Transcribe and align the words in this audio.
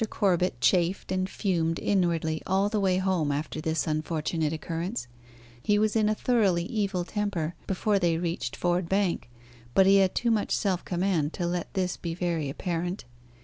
Corbet 0.09 0.59
chafed 0.59 1.11
and 1.11 1.29
fumed 1.29 1.77
inwardly 1.77 2.41
all 2.47 2.69
the 2.69 2.79
way 2.79 2.97
home 2.97 3.31
after 3.31 3.61
this 3.61 3.85
unfortunate 3.85 4.51
occurrence; 4.51 5.05
he 5.61 5.77
was 5.77 5.95
in 5.95 6.09
a 6.09 6.15
thoroughly 6.15 6.63
evil 6.63 7.05
temper 7.05 7.53
before 7.67 7.99
they 7.99 8.17
reached 8.17 8.55
Ford 8.55 8.89
Bank, 8.89 9.29
but 9.75 9.85
he 9.85 9.97
had 9.97 10.15
too 10.15 10.31
much 10.31 10.55
self 10.55 10.83
command 10.85 11.33
to 11.33 11.45
let 11.45 11.71
this 11.75 11.97
be 11.97 12.15
very 12.15 12.49
apparent. 12.49 13.05